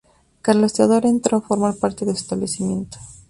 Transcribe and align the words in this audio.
Carlos 0.41 0.73
Teodoro 0.73 1.07
entró 1.07 1.37
a 1.37 1.41
formar 1.41 1.75
parte 1.77 2.05
de 2.05 2.13
su 2.13 2.21
establecimiento. 2.21 2.97